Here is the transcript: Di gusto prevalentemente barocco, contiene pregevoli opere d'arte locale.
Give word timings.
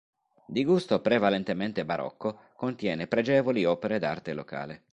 Di 0.47 0.63
gusto 0.65 0.99
prevalentemente 0.99 1.85
barocco, 1.85 2.49
contiene 2.55 3.05
pregevoli 3.05 3.65
opere 3.65 3.99
d'arte 3.99 4.33
locale. 4.33 4.83